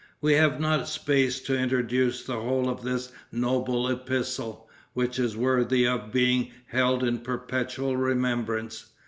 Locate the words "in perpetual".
7.03-7.95